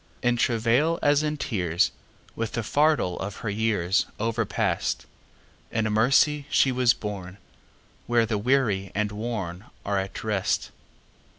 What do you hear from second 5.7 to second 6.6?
In mercy